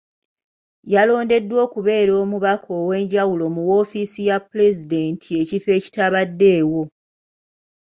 Yalondeddwa 0.93 1.59
okubeera 1.67 2.13
omubaka 2.23 2.69
ow’enjawulo 2.81 3.45
mu 3.55 3.61
woofiisi 3.69 4.21
ya 4.29 4.37
Pulezidenti 4.47 5.29
ekifo 5.41 5.69
ekitabaddeewo. 5.77 6.81